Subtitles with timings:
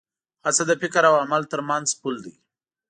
[0.45, 2.33] هڅه د فکر او عمل تر منځ پُل دی.